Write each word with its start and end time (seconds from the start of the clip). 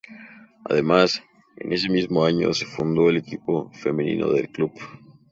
Además, 0.65 1.21
en 1.57 1.73
ese 1.73 1.87
mismo 1.87 2.25
año 2.25 2.55
se 2.55 2.65
fundó 2.65 3.07
el 3.11 3.17
equipo 3.17 3.69
femenino 3.71 4.31
del 4.31 4.49
club. 4.49 4.73